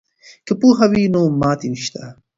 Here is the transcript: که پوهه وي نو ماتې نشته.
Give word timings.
که 0.45 0.53
پوهه 0.59 0.85
وي 0.91 1.03
نو 1.13 1.21
ماتې 1.41 1.67
نشته. 1.73 2.01